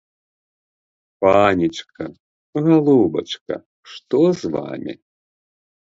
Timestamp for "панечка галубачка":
1.25-3.55